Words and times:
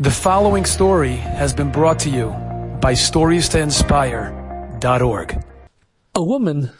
The 0.00 0.12
following 0.12 0.64
story 0.64 1.16
has 1.16 1.52
been 1.52 1.72
brought 1.72 1.98
to 2.00 2.08
you 2.08 2.28
by 2.80 2.92
StoriesToInspire.org. 2.92 5.44
A 6.14 6.22
woman 6.22 6.70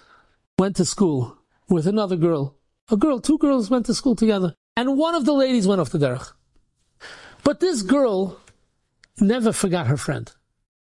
went 0.57 0.77
to 0.77 0.85
school 0.85 1.37
with 1.69 1.89
another 1.89 2.15
girl. 2.15 2.55
A 2.93 2.97
girl, 2.97 3.19
two 3.19 3.37
girls 3.39 3.71
went 3.71 3.87
to 3.87 3.95
school 3.95 4.15
together, 4.15 4.55
and 4.77 4.97
one 4.97 5.17
of 5.17 5.25
the 5.25 5.33
ladies 5.33 5.67
went 5.67 5.81
off 5.81 5.91
the 5.91 5.99
derech. 5.99 6.31
But 7.43 7.59
this 7.59 7.83
girl 7.83 8.39
never 9.19 9.53
forgot 9.53 9.89
her 9.89 9.97
friend. 9.97 10.31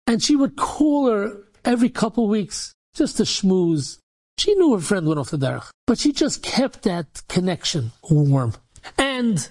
And 0.07 0.23
she 0.23 0.35
would 0.35 0.57
call 0.57 1.11
her 1.11 1.37
every 1.67 1.91
couple 1.91 2.29
weeks 2.29 2.73
just 2.95 3.19
to 3.19 3.25
schmooze. 3.25 3.99
She 4.39 4.55
knew 4.55 4.73
her 4.73 4.81
friend 4.81 5.07
went 5.07 5.21
off 5.21 5.29
the 5.29 5.37
derech, 5.37 5.69
but 5.87 5.99
she 5.99 6.15
just 6.15 6.43
kept 6.43 6.85
that 6.85 7.25
connection 7.29 7.93
warm. 8.09 8.55
And 8.97 9.51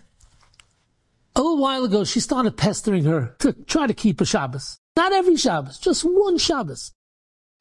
a 1.36 1.42
little 1.42 1.58
while 1.58 1.84
ago, 1.84 2.04
she 2.04 2.20
started 2.20 2.58
pestering 2.58 3.06
her 3.06 3.36
to 3.40 3.54
try 3.54 3.88
to 3.88 3.94
keep 3.94 4.20
a 4.22 4.26
Shabbos. 4.26 4.80
Not 4.96 5.14
every 5.14 5.38
Shabbos, 5.38 5.80
just 5.80 6.04
one 6.04 6.38
Shabbos. 6.38 6.92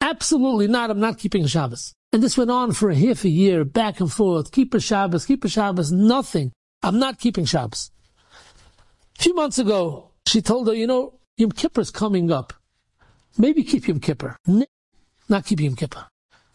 Absolutely 0.01 0.67
not. 0.67 0.89
I'm 0.89 0.99
not 0.99 1.17
keeping 1.17 1.45
a 1.45 1.47
Shabbos. 1.47 1.93
And 2.11 2.21
this 2.21 2.37
went 2.37 2.51
on 2.51 2.73
for 2.73 2.89
a 2.89 2.95
half 2.95 3.23
a 3.23 3.29
year, 3.29 3.63
back 3.63 4.01
and 4.01 4.11
forth. 4.11 4.51
Keep 4.51 4.73
a 4.73 4.79
Shabbos, 4.79 5.25
keep 5.25 5.45
a 5.45 5.49
Shabbos, 5.49 5.91
nothing. 5.91 6.51
I'm 6.83 6.99
not 6.99 7.19
keeping 7.19 7.45
Shabbos. 7.45 7.91
A 9.17 9.21
few 9.21 9.35
months 9.35 9.59
ago, 9.59 10.11
she 10.25 10.41
told 10.41 10.67
her, 10.67 10.73
you 10.73 10.87
know, 10.87 11.19
Yom 11.37 11.51
Kippur's 11.51 11.91
coming 11.91 12.31
up. 12.31 12.53
Maybe 13.37 13.63
keep 13.63 13.87
Yom 13.87 13.99
Kippur. 13.99 14.35
Not 15.29 15.45
keep 15.45 15.61
Yom 15.61 15.75
Kippur. 15.75 16.07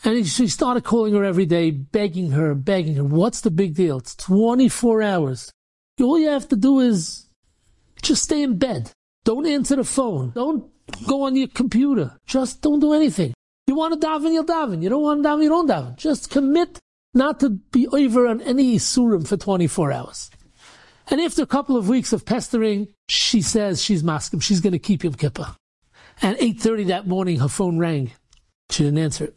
And 0.04 0.26
she 0.26 0.48
started 0.48 0.84
calling 0.84 1.14
her 1.14 1.24
every 1.24 1.46
day, 1.46 1.70
begging 1.70 2.32
her, 2.32 2.54
begging 2.54 2.96
her. 2.96 3.04
What's 3.04 3.40
the 3.40 3.50
big 3.50 3.74
deal? 3.74 3.98
It's 3.98 4.14
24 4.16 5.02
hours. 5.02 5.50
All 6.00 6.18
you 6.18 6.28
have 6.28 6.48
to 6.48 6.56
do 6.56 6.80
is 6.80 7.26
just 8.02 8.24
stay 8.24 8.42
in 8.42 8.58
bed. 8.58 8.90
Don't 9.24 9.46
answer 9.46 9.76
the 9.76 9.84
phone. 9.84 10.30
Don't 10.30 10.70
go 11.06 11.22
on 11.22 11.36
your 11.36 11.48
computer. 11.48 12.16
Just 12.26 12.62
don't 12.62 12.80
do 12.80 12.92
anything. 12.92 13.34
You 13.66 13.74
want 13.74 14.00
to 14.00 14.06
daven, 14.06 14.32
you'll 14.32 14.44
daven. 14.44 14.82
You 14.82 14.88
don't 14.88 15.02
want 15.02 15.22
to 15.22 15.28
daven, 15.28 15.42
you 15.42 15.48
don't 15.48 15.68
daven. 15.68 15.96
Just 15.96 16.30
commit 16.30 16.78
not 17.14 17.40
to 17.40 17.50
be 17.50 17.88
over 17.88 18.26
on 18.28 18.40
any 18.42 18.76
surim 18.76 19.26
for 19.26 19.36
24 19.36 19.90
hours. 19.90 20.30
And 21.08 21.20
after 21.20 21.42
a 21.42 21.46
couple 21.46 21.76
of 21.76 21.88
weeks 21.88 22.12
of 22.12 22.24
pestering, 22.24 22.88
she 23.08 23.40
says 23.40 23.82
she's 23.82 24.02
maskim. 24.02 24.42
She's 24.42 24.60
going 24.60 24.72
to 24.72 24.78
keep 24.78 25.02
Yom 25.02 25.14
Kippur. 25.14 25.56
At 26.22 26.38
8.30 26.38 26.86
that 26.88 27.06
morning, 27.06 27.40
her 27.40 27.48
phone 27.48 27.78
rang. 27.78 28.12
She 28.70 28.84
didn't 28.84 28.98
answer 28.98 29.24
it. 29.24 29.36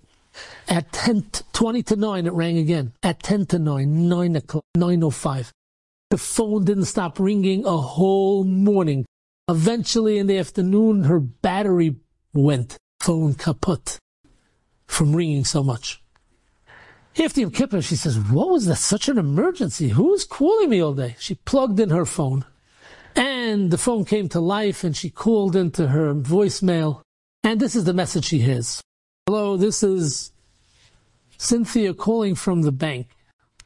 At 0.67 0.91
10, 0.91 1.31
20 1.53 1.83
to 1.83 1.95
9, 1.95 2.27
it 2.27 2.33
rang 2.33 2.57
again. 2.57 2.93
At 3.03 3.23
10 3.23 3.47
to 3.47 3.59
9, 3.59 4.09
9 4.09 4.35
o'clock, 4.35 4.65
9.05. 4.77 5.51
The 6.09 6.17
phone 6.17 6.65
didn't 6.65 6.85
stop 6.85 7.19
ringing 7.19 7.65
a 7.65 7.77
whole 7.77 8.43
morning. 8.43 9.05
Eventually, 9.47 10.17
in 10.17 10.27
the 10.27 10.37
afternoon, 10.37 11.03
her 11.03 11.19
battery 11.19 11.97
went. 12.33 12.77
Phone 12.99 13.35
kaput 13.35 13.97
from 14.87 15.15
ringing 15.15 15.45
so 15.45 15.63
much. 15.63 16.01
After 17.17 17.41
Yom 17.41 17.51
Kippur, 17.51 17.81
she 17.81 17.95
says, 17.95 18.17
What 18.17 18.49
was 18.49 18.65
that? 18.65 18.77
Such 18.77 19.07
an 19.07 19.17
emergency. 19.17 19.89
Who 19.89 20.09
was 20.09 20.25
calling 20.25 20.69
me 20.69 20.81
all 20.81 20.93
day? 20.93 21.15
She 21.19 21.35
plugged 21.35 21.79
in 21.79 21.91
her 21.91 22.05
phone, 22.05 22.45
and 23.15 23.71
the 23.71 23.77
phone 23.77 24.03
came 24.03 24.29
to 24.29 24.39
life, 24.39 24.83
and 24.83 24.95
she 24.95 25.09
called 25.09 25.55
into 25.55 25.87
her 25.87 26.13
voicemail. 26.13 27.01
And 27.43 27.59
this 27.59 27.75
is 27.75 27.83
the 27.83 27.93
message 27.93 28.25
she 28.25 28.39
hears 28.39 28.81
Hello, 29.27 29.57
this 29.57 29.83
is 29.83 30.31
Cynthia 31.37 31.93
calling 31.93 32.35
from 32.35 32.63
the 32.63 32.71
bank 32.71 33.07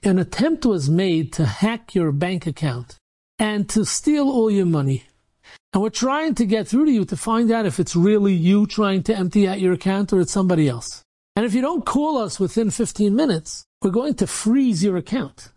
an 0.06 0.20
attempt 0.20 0.66
was 0.66 0.90
made 0.90 1.32
to 1.34 1.46
hack 1.46 1.96
your 1.96 2.12
bank 2.12 2.46
account 2.46 2.98
and 3.40 3.70
to 3.70 3.86
steal 3.86 4.30
all 4.30 4.52
your 4.52 4.66
money. 4.66 5.04
And 5.72 5.82
we're 5.82 5.90
trying 5.90 6.36
to 6.36 6.46
get 6.46 6.68
through 6.68 6.86
to 6.86 6.92
you 6.92 7.06
to 7.06 7.18
find 7.18 7.52
out 7.52 7.66
if 7.66 7.80
it's 7.80 7.96
really 7.96 8.34
you 8.34 8.68
trying 8.68 9.04
to 9.04 9.16
empty 9.16 9.48
out 9.48 9.60
your 9.60 9.74
account 9.74 10.14
or 10.14 10.20
it's 10.20 10.32
somebody 10.32 10.68
else. 10.68 11.04
And 11.36 11.46
if 11.46 11.54
you 11.54 11.62
don't 11.62 11.86
call 11.86 12.18
us 12.18 12.40
within 12.40 12.70
15 12.70 13.16
minutes, 13.16 13.64
we're 13.82 13.92
going 13.92 14.16
to 14.16 14.28
freeze 14.28 14.84
your 14.84 14.98
account. 14.98 15.52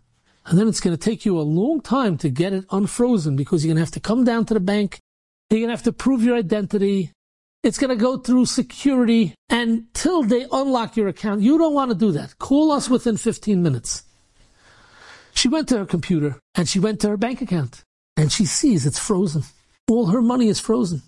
And 0.45 0.57
then 0.57 0.67
it's 0.67 0.79
going 0.79 0.95
to 0.95 1.01
take 1.01 1.25
you 1.25 1.37
a 1.37 1.41
long 1.41 1.81
time 1.81 2.17
to 2.19 2.29
get 2.29 2.53
it 2.53 2.65
unfrozen 2.71 3.35
because 3.35 3.63
you're 3.63 3.69
going 3.69 3.77
to 3.77 3.85
have 3.85 3.91
to 3.91 3.99
come 3.99 4.23
down 4.23 4.45
to 4.45 4.53
the 4.53 4.59
bank. 4.59 4.99
You're 5.49 5.59
going 5.59 5.69
to 5.69 5.75
have 5.75 5.83
to 5.83 5.91
prove 5.91 6.23
your 6.23 6.37
identity. 6.37 7.11
It's 7.63 7.77
going 7.77 7.95
to 7.95 8.01
go 8.01 8.17
through 8.17 8.45
security 8.45 9.35
until 9.49 10.23
they 10.23 10.47
unlock 10.51 10.95
your 10.95 11.09
account. 11.09 11.41
You 11.41 11.57
don't 11.57 11.73
want 11.73 11.91
to 11.91 11.97
do 11.97 12.11
that. 12.13 12.39
Call 12.39 12.71
us 12.71 12.89
within 12.89 13.17
15 13.17 13.61
minutes. 13.61 14.03
She 15.37 15.49
went 15.49 15.69
to 15.69 15.77
her 15.77 15.85
computer 15.85 16.39
and 16.55 16.67
she 16.67 16.79
went 16.79 16.99
to 17.01 17.09
her 17.09 17.15
bank 17.15 17.43
account 17.43 17.83
and 18.15 18.31
she 18.31 18.45
sees 18.45 18.87
it's 18.87 18.97
frozen. 18.97 19.43
All 19.87 20.07
her 20.07 20.21
money 20.21 20.47
is 20.47 20.59
frozen. 20.59 21.03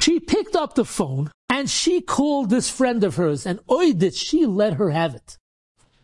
She 0.00 0.20
picked 0.20 0.54
up 0.54 0.76
the 0.76 0.84
phone 0.84 1.32
and 1.50 1.68
she 1.68 2.00
called 2.00 2.50
this 2.50 2.70
friend 2.70 3.02
of 3.02 3.16
hers 3.16 3.44
and 3.44 3.58
oi 3.68 3.92
did 3.92 4.14
she 4.14 4.46
let 4.46 4.74
her 4.74 4.90
have 4.90 5.16
it. 5.16 5.38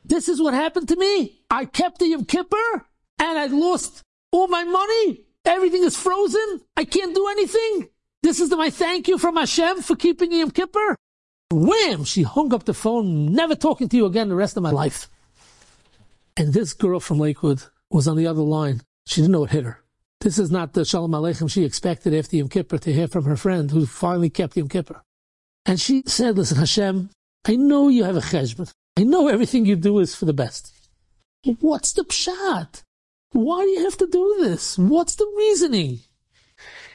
This 0.05 0.29
is 0.29 0.43
what 0.43 0.53
happened 0.53 0.89
to 0.89 0.97
me. 0.97 1.43
I 1.49 1.65
kept 1.65 2.01
the 2.01 2.09
Yom 2.09 2.25
Kippur 2.25 2.87
and 3.21 3.39
I 3.39 3.47
lost 3.47 4.03
all 4.33 4.49
my 4.49 4.65
money. 4.65 5.27
Everything 5.45 5.85
is 5.85 5.97
frozen. 5.97 6.63
I 6.77 6.85
can't 6.85 7.15
do 7.15 7.29
anything. 7.29 7.89
This 8.25 8.41
is 8.41 8.51
my 8.51 8.71
thank 8.71 9.07
you 9.07 9.17
from 9.17 9.37
Hashem 9.37 9.83
for 9.83 9.95
keeping 9.95 10.33
Yom 10.33 10.51
Kippur. 10.51 10.97
Wham! 11.53 12.03
She 12.03 12.25
hung 12.25 12.53
up 12.53 12.65
the 12.65 12.75
phone, 12.75 13.33
never 13.33 13.55
talking 13.55 13.89
to 13.91 13.97
you 13.97 14.07
again 14.07 14.29
the 14.29 14.35
rest 14.35 14.57
of 14.57 14.65
my 14.65 14.73
life. 14.73 15.09
And 16.41 16.55
this 16.55 16.73
girl 16.73 17.01
from 17.01 17.19
Lakewood 17.19 17.65
was 17.91 18.09
on 18.09 18.17
the 18.17 18.27
other 18.27 18.41
line. 18.41 18.81
She 19.05 19.21
didn't 19.21 19.33
know 19.33 19.41
what 19.41 19.51
hit 19.51 19.65
her. 19.65 19.84
This 20.23 20.39
is 20.39 20.51
not 20.51 20.73
the 20.73 20.87
Shalom 20.87 21.11
Aleichem 21.11 21.51
she 21.51 21.67
expected 21.67 22.15
after 22.15 22.34
Yom 22.34 22.49
Kippur 22.49 22.78
to 22.78 22.93
hear 22.95 23.09
from 23.09 23.27
her 23.27 23.37
friend 23.37 23.71
who 23.71 23.84
finally 23.84 24.31
kept 24.31 24.56
Yom 24.56 24.71
Kippur. 24.71 25.03
And 25.67 25.78
she 25.78 26.03
said, 26.06 26.39
listen, 26.39 26.56
Hashem, 26.56 27.11
I 27.47 27.56
know 27.56 27.91
you 27.91 28.05
have 28.05 28.17
a 28.17 28.21
cheshbon. 28.21 28.73
I 28.97 29.03
know 29.03 29.28
everything 29.28 29.67
you 29.67 29.77
do 29.77 29.99
is 29.99 30.15
for 30.15 30.25
the 30.25 30.33
best. 30.33 30.73
What's 31.61 31.93
the 31.93 32.05
pshat? 32.05 32.84
Why 33.33 33.65
do 33.65 33.69
you 33.69 33.84
have 33.84 33.99
to 33.99 34.07
do 34.07 34.37
this? 34.41 34.78
What's 34.78 35.17
the 35.17 35.31
reasoning? 35.37 35.99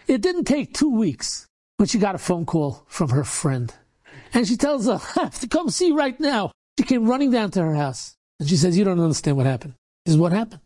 It 0.08 0.22
didn't 0.22 0.46
take 0.46 0.74
two 0.74 0.90
weeks 0.90 1.46
when 1.78 1.88
she 1.88 2.00
got 2.00 2.16
a 2.16 2.18
phone 2.18 2.48
call 2.48 2.84
from 2.88 3.10
her 3.10 3.24
friend. 3.24 3.72
And 4.34 4.48
she 4.48 4.58
tells 4.58 4.88
her, 4.88 5.00
I 5.18 5.26
have 5.26 5.40
to 5.42 5.48
come 5.48 5.70
see 5.70 5.92
right 5.92 6.20
now. 6.20 6.52
She 6.80 6.86
came 6.86 7.06
running 7.06 7.30
down 7.30 7.52
to 7.52 7.62
her 7.62 7.76
house. 7.76 8.16
And 8.40 8.50
she 8.50 8.58
says, 8.58 8.78
You 8.78 8.84
don't 8.84 9.00
understand 9.00 9.38
what 9.38 9.46
happened. 9.46 9.76
This 10.06 10.14
is 10.14 10.20
what 10.20 10.32
happened. 10.32 10.62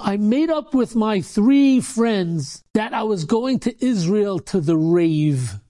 I 0.00 0.16
made 0.16 0.50
up 0.50 0.74
with 0.74 0.96
my 0.96 1.20
three 1.20 1.80
friends 1.80 2.62
that 2.74 2.94
I 2.94 3.02
was 3.02 3.24
going 3.24 3.58
to 3.60 3.84
Israel 3.84 4.38
to 4.40 4.60
the 4.60 4.76
rave. 4.76 5.60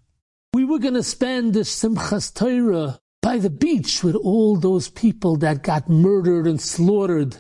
We 0.54 0.64
were 0.64 0.78
going 0.78 0.94
to 0.94 1.02
spend 1.02 1.54
the 1.54 1.60
Simchas 1.60 2.32
Torah 2.32 3.00
by 3.20 3.38
the 3.38 3.50
beach 3.50 4.04
with 4.04 4.14
all 4.16 4.56
those 4.56 4.88
people 4.88 5.36
that 5.38 5.62
got 5.62 5.88
murdered 5.88 6.46
and 6.46 6.60
slaughtered. 6.60 7.36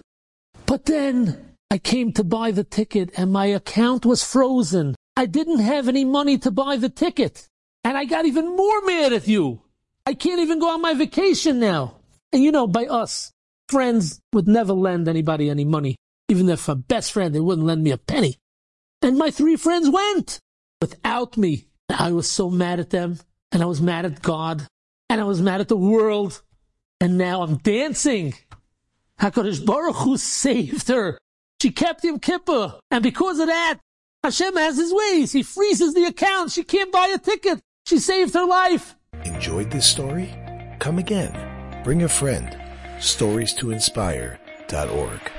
But 0.66 0.86
then 0.86 1.56
I 1.70 1.78
came 1.78 2.12
to 2.12 2.24
buy 2.24 2.50
the 2.50 2.64
ticket 2.64 3.10
and 3.16 3.32
my 3.32 3.46
account 3.46 4.06
was 4.06 4.24
frozen. 4.24 4.94
I 5.16 5.26
didn't 5.26 5.60
have 5.60 5.88
any 5.88 6.04
money 6.04 6.38
to 6.38 6.50
buy 6.50 6.76
the 6.76 6.88
ticket. 6.88 7.48
And 7.84 7.98
I 7.98 8.04
got 8.04 8.26
even 8.26 8.56
more 8.56 8.80
mad 8.82 9.12
at 9.12 9.28
you. 9.28 9.62
I 10.06 10.14
can't 10.14 10.40
even 10.40 10.58
go 10.58 10.70
on 10.70 10.80
my 10.80 10.94
vacation 10.94 11.58
now. 11.58 11.96
And 12.32 12.42
you 12.42 12.52
know, 12.52 12.66
by 12.66 12.86
us, 12.86 13.31
friends 13.72 14.20
would 14.34 14.46
never 14.46 14.74
lend 14.74 15.08
anybody 15.08 15.48
any 15.48 15.64
money. 15.64 15.96
Even 16.28 16.48
if 16.50 16.68
a 16.68 16.76
best 16.76 17.10
friend, 17.10 17.34
they 17.34 17.40
wouldn't 17.40 17.66
lend 17.66 17.82
me 17.82 17.90
a 17.90 17.96
penny. 17.96 18.36
And 19.00 19.18
my 19.18 19.30
three 19.30 19.56
friends 19.56 19.88
went 19.88 20.38
without 20.80 21.36
me. 21.36 21.66
I 21.88 22.12
was 22.12 22.30
so 22.30 22.50
mad 22.50 22.78
at 22.80 22.90
them, 22.90 23.18
and 23.50 23.62
I 23.62 23.66
was 23.66 23.80
mad 23.80 24.04
at 24.04 24.22
God, 24.22 24.66
and 25.08 25.20
I 25.20 25.24
was 25.24 25.40
mad 25.40 25.60
at 25.60 25.68
the 25.68 25.76
world, 25.76 26.42
and 27.00 27.18
now 27.18 27.42
I'm 27.42 27.56
dancing. 27.56 28.34
HaKadosh 29.20 29.64
Baruch 29.64 29.96
Hu 29.96 30.16
saved 30.16 30.88
her. 30.88 31.18
She 31.60 31.70
kept 31.70 32.04
Yom 32.04 32.18
Kippur, 32.18 32.78
and 32.90 33.02
because 33.02 33.38
of 33.40 33.48
that, 33.48 33.78
Hashem 34.22 34.54
has 34.56 34.76
his 34.76 34.92
ways. 34.92 35.32
He 35.32 35.42
freezes 35.42 35.94
the 35.94 36.04
account. 36.04 36.52
She 36.52 36.62
can't 36.62 36.92
buy 36.92 37.10
a 37.14 37.18
ticket. 37.18 37.60
She 37.86 37.98
saved 37.98 38.34
her 38.34 38.46
life. 38.46 38.94
Enjoyed 39.24 39.70
this 39.70 39.88
story? 39.88 40.28
Come 40.78 40.98
again. 40.98 41.34
Bring 41.84 42.02
a 42.02 42.08
friend 42.08 42.61
stories 43.02 43.52
to 43.54 43.72
inspire.org. 43.72 45.31